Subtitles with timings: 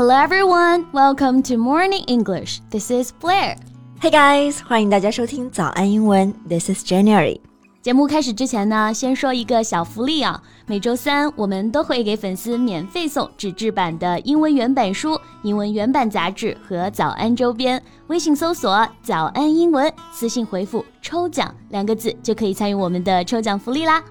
[0.00, 2.62] Hello everyone, welcome to Morning English.
[2.70, 3.58] This is Blair.
[4.00, 6.32] Hey guys，欢迎大家收听早安英文。
[6.48, 7.38] This is January。
[7.82, 10.42] 节目开始之前呢，先说一个小福利啊。
[10.64, 17.82] 每周三我们都会给粉丝免费送纸质版的英文原版书、英文原版杂志和早安周边。
[18.06, 24.02] 微信搜索“早安英文”，私信回复“抽奖”两个字就可以参与我们的抽奖福利啦。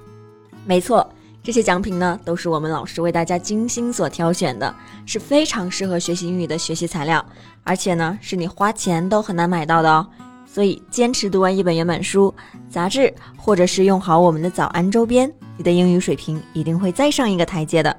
[0.67, 1.09] 没错。
[1.41, 4.73] 这些奖品呢，都是我们老师为大家精心所挑选的，
[5.05, 7.25] 是非常适合学习英语的学习材料，
[7.63, 10.05] 而且呢，是你花钱都很难买到的哦。
[10.45, 12.33] 所以，坚持读完一本原版书、
[12.69, 17.95] 杂志，或者是用好我们的早安周边，你的英语水平一定会再上一个台阶的。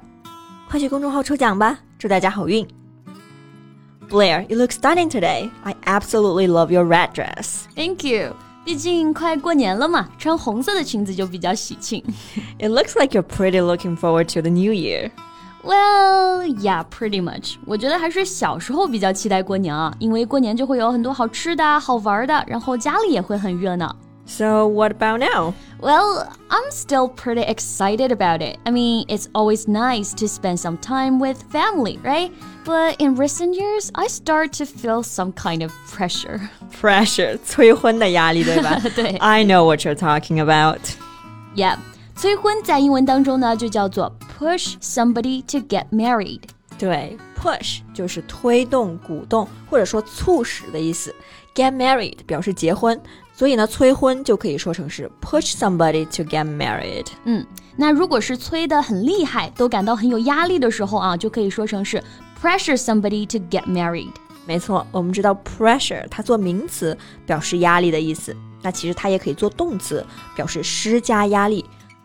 [0.69, 2.67] 快去公众号抽奖吧，祝大家好运
[4.09, 5.49] ！Blair, you look stunning today.
[5.63, 7.63] I absolutely love your red dress.
[7.75, 8.35] Thank you.
[8.71, 12.01] 毕竟快过年了嘛，穿红色的裙子就比较喜庆。
[12.57, 15.11] It looks like you're pretty looking forward to the new year.
[15.61, 17.55] Well, yeah, pretty much.
[17.65, 23.93] 我觉得还是小时候比较期待过年啊，因为过年就会有很多好吃的、好玩的，然后家里也会很热闹。
[24.30, 25.54] So, what about now?
[25.80, 28.58] Well, I'm still pretty excited about it.
[28.66, 32.32] I mean, it's always nice to spend some time with family, right?
[32.64, 36.40] But in recent years, I start to feel some kind of pressure.
[36.80, 38.80] Pressure, 催婚的压力，对吧？
[38.96, 39.16] 对。
[39.18, 40.80] I know what you're talking about.
[41.54, 41.76] Yeah.
[42.16, 46.40] 催婚在英文当中呢，就叫做 push somebody to get married。
[46.78, 51.14] 对，push 就是推动、鼓动或者说促使的意思。
[51.54, 53.00] Get married 表示结婚，
[53.34, 57.06] 所以呢，催婚就可以说成是 push somebody to get married。
[57.24, 62.02] 嗯，那如果是催得很厉害，都感到很有压力的时候啊，就可以说成是
[62.42, 64.12] pressure somebody to get married。
[64.46, 71.64] 没错，我们知道 pressure 它做名词表示压力的意思，那其实它也可以做动词，表示施加压力。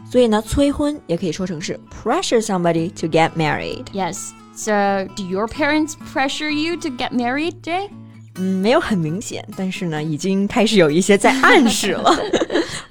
[0.10, 4.32] 所以呢，催婚也可以说成是 pressure somebody to get married。Yes.
[4.54, 7.90] So, do your parents pressure you to get married, Jay?
[8.36, 12.16] 嗯，没有很明显，但是呢，已经开始有一些在暗示了。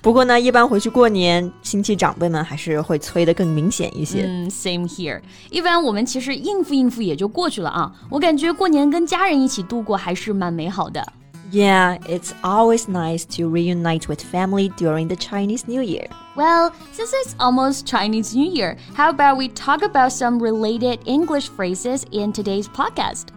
[0.02, 4.24] 不过呢，一般回去过年，亲戚长辈们还是会催得更明显一些。
[4.26, 5.20] 嗯，same here。
[5.50, 7.90] 一般我们其实应付应付也就过去了啊。
[8.10, 11.06] 我感觉过年跟家人一起度过还是蛮美好的。
[11.52, 16.06] Yeah, it's always nice to reunite with family during the Chinese New Year.
[16.36, 21.48] Well, since it's almost Chinese New Year, how about we talk about some related English
[21.48, 23.32] phrases in today's podcast?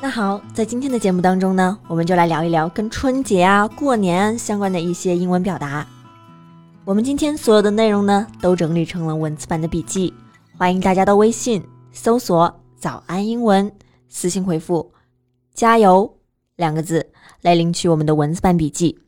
[0.00, 5.84] 那好，在今天的节目当中呢，我们就来聊一聊跟春节啊、过年相关的一些英文表达。
[6.84, 10.14] 我们今天所有的内容呢，都整理成了文字版的笔记，
[10.56, 11.60] 欢迎大家到微信
[11.90, 13.70] 搜索“早安英文”，
[14.08, 14.92] 私信回复
[15.52, 16.16] “加油”
[16.54, 17.04] 两个字
[17.42, 19.00] 来领取我们的文字版笔记。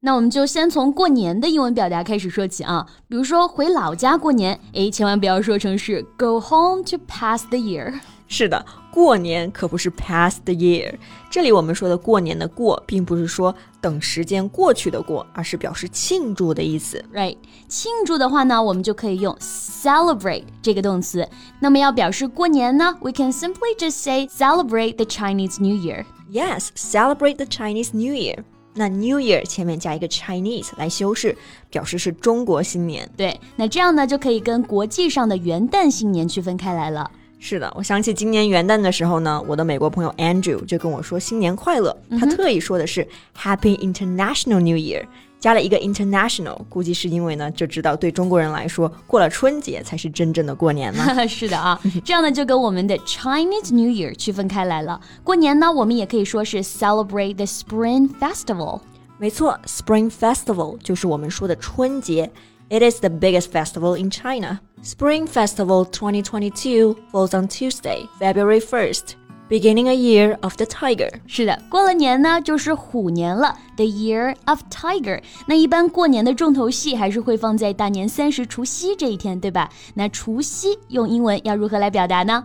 [0.00, 7.98] 那我们就先从过年的英文表达开始说起啊，比如说回老家过年，诶，千万不要说成是 go home to pass the year。
[8.30, 10.94] 是的，过年可不是 pass the year。
[11.30, 17.02] 这里我们说的过年的过，并不是说等时间过去的过，而是表示庆祝的意思。
[17.12, 21.26] Right，庆祝的话呢，我们就可以用 celebrate 这个动词。
[21.58, 26.04] 那么要表示过年呢，we can simply just say celebrate the Chinese New Year。
[26.30, 28.44] Yes, celebrate the Chinese New Year。
[28.74, 31.36] 那 New Year 前面加一个 Chinese 来修饰，
[31.70, 33.10] 表示是中国新年。
[33.16, 37.10] 对，那这样呢就可以跟国际上的元旦新年区分开来了。
[37.39, 43.05] 是的，我想起今年元旦的时候呢，我的美国朋友 Andrew 就跟我说新年快乐，他特意说的是
[43.37, 45.03] Happy International New Year，
[45.41, 51.27] 加了一个 International，估计是因为呢就知道对中国人来说，过了春节才是真正的过年嘛。
[51.27, 55.01] 是的啊，这样呢就跟我们的 Chinese New Year 区分开来了。
[55.21, 58.79] 过年呢，我们也可以说是 Celebrate the Spring Festival。
[59.17, 62.31] 没错，Spring Festival 就是我们说的春节。
[62.69, 64.61] It is the biggest festival in China.
[64.82, 69.16] Spring Festival 2022 falls on Tuesday, February 1st,
[69.48, 71.10] beginning a year of the tiger.
[71.26, 75.20] 是的，过了年呢就是虎年了，the year of tiger。
[75.46, 79.68] 那一般过年的重头戏还是会放在大年三十除夕这一天，对吧？
[79.94, 82.44] 那除夕用英文要如何来表达呢？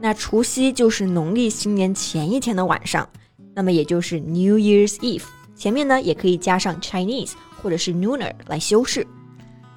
[0.00, 3.06] 那除夕就是农历新年前一天的晚上，
[3.54, 5.24] 那么也就是 New Year's Eve。
[5.54, 7.32] 前面呢也可以加上 Chinese
[7.62, 9.06] 或者是 Lunar 来修饰。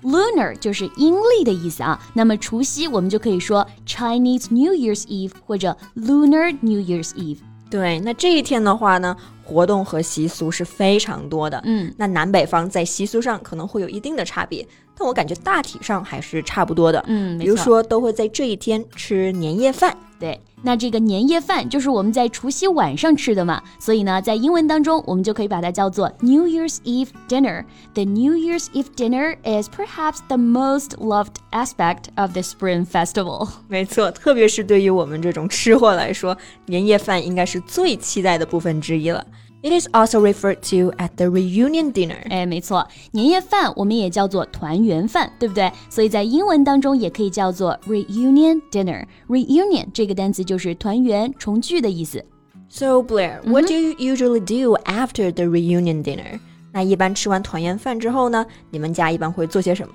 [0.04, 7.38] Lunar 就是阴历的意思啊，那么除夕我们就可以说 Chinese New Year's Eve 或者 Lunar New Year's Eve。
[7.70, 11.60] 对，那这一天的话呢，活动和习俗是非常多的。
[11.66, 14.64] 嗯，那南北方在习俗上可能会有一定的差别，
[14.96, 17.04] 但我感觉大体上还是差不多的。
[17.08, 19.98] 嗯，比如说都会在这一天吃年夜饭。
[20.20, 27.66] 对，那这个年夜饭就是我们在除夕晚上吃的嘛，所以呢，在英文当中我们就可以把它叫做 New Year's Eve dinner.
[27.94, 33.50] The New Year's Eve dinner is perhaps the most loved aspect of the Spring Festival.
[33.68, 36.38] 没错，特别是对于我们这种吃货来说，
[36.68, 39.26] 年夜饭应该是最期待的部分之一了。
[39.64, 42.18] It is also referred to at the reunion dinner。
[42.30, 45.72] 哎，没错，年夜饭我们也叫做团圆饭，对不对？
[45.90, 49.06] 所以在英文当中也可以叫做 reunion dinner。
[49.30, 52.26] reunion 这个单词就是团圆、重聚的意思。
[52.68, 56.40] So Blair, what do you usually do after the reunion dinner？
[56.74, 59.94] 那一般吃完团圆饭之后呢，你们家一般会做些什么？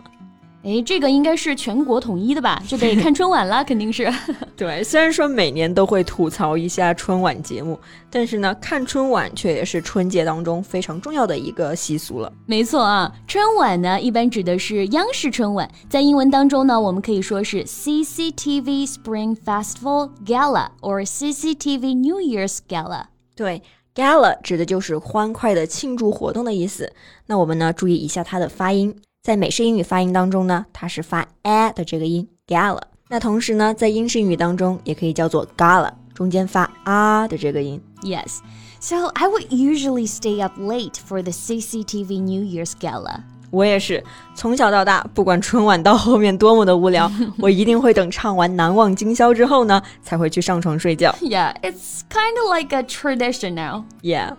[0.69, 2.63] 哎，这个应该是全国统一的吧？
[2.69, 4.13] 就得看春晚了， 肯定是。
[4.55, 7.81] 对，虽然说每年都会吐槽一下春晚节目，
[8.11, 12.31] 但是呢，看春晚却也是春节当中非常重要的一个习俗了。
[12.45, 23.05] 没错啊，春晚呢一般指的是央视春晚，在英文当中呢，我们可以说是 CCTV Spring Festival Gala or CCTV New Year's Gala。
[23.35, 23.63] 对
[23.95, 26.93] ，Gala 指的就是欢快的庆祝活动的意思。
[27.27, 28.95] 那我们呢，注意一下它的发音。
[29.28, 32.82] 在美式英语发音当中呢，它是发 a 的这个音，gala。
[33.10, 37.82] 那同时呢，在英式英语当中也可以叫做 gala，中间发 a 的这个音。
[38.02, 38.40] Yes.
[38.80, 43.22] So I would usually stay up late for the CCTV New Year's gala.
[43.50, 44.04] 我也是，
[44.36, 51.16] 从小到大，不管春晚到后面多么的无聊，我一定会等唱完《难忘今宵》之后呢，才会去上床睡觉。
[51.22, 53.84] Yeah, it's kind of like a tradition now.
[54.02, 54.36] Yeah.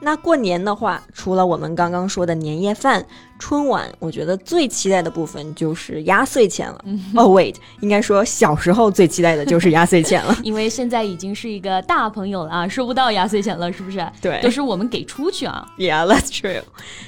[0.00, 3.04] 那过年的话，除了我们刚刚说的年夜饭、
[3.45, 6.81] 春晚，我觉得最期待的部分就是压岁钱了。
[7.13, 14.09] 哦，wait，应该说小时候最期待的就是压岁钱了，因为现在已经是一个大朋友了啊，收不到压岁钱了，是不是？
[14.21, 15.67] 对，都是我们给出去啊。
[15.77, 16.61] Yeah，that's true。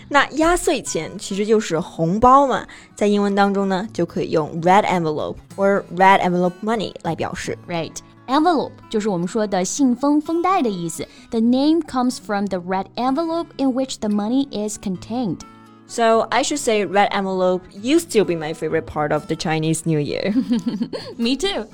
[0.09, 7.57] 那压岁钱其实就是红包嘛，在英文当中呢，就可以用 red envelope or red envelope money 来表示。
[7.65, 7.95] Right。
[8.27, 11.07] Envelope 就是我们说的信封、封袋的意思。
[11.29, 15.37] The name comes from the red envelope in which the money is contained.
[15.86, 19.82] So I should say red envelope used to be my favorite part of the Chinese
[19.84, 20.32] New Year.
[21.16, 21.66] Me too.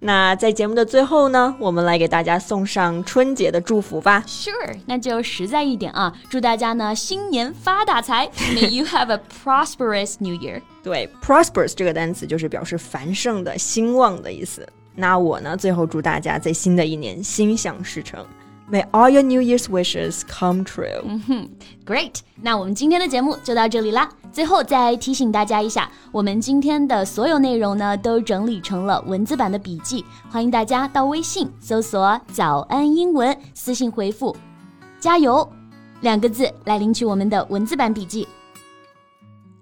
[0.00, 4.22] 那在节目的最后呢，我们来给大家送上春节的祝福吧。
[4.26, 8.28] Sure，那就实在一点啊，祝大家呢新年发大财。
[8.54, 10.60] May you have a prosperous New Year。
[10.82, 14.66] 对，prosperous 这个单词就是表示繁盛的、兴旺的意思。
[14.94, 18.26] 那我呢，最后祝大家在新的一年心想事成。
[18.70, 21.02] May all your New Year's wishes come true.
[21.04, 21.48] 嗯哼，
[21.84, 22.20] Great！
[22.40, 24.08] 那我们今天的节目就到这里啦。
[24.32, 34.34] 最后再提醒大家一下，我们今天的所有内容呢，都整理成了文字版的笔记，欢迎大家到微信搜索“早安英文”，私信回复“
[34.98, 35.46] 加油”
[36.00, 38.26] 两个字来领取我们的文字版笔记。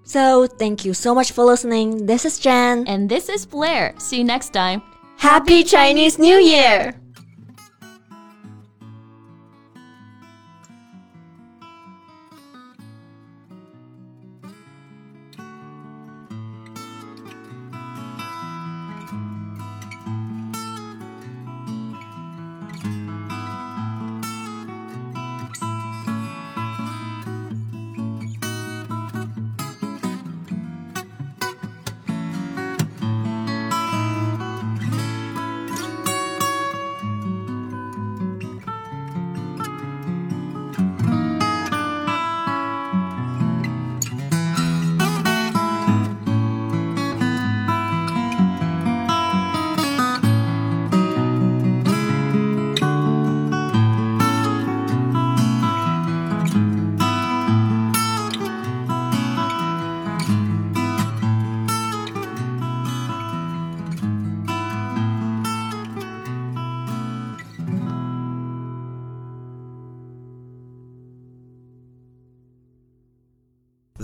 [0.05, 2.05] So thank you so much for listening.
[2.05, 3.93] This is Jen, and this is Blair.
[3.97, 4.81] See you next time.
[5.17, 6.93] Happy Chinese New Year!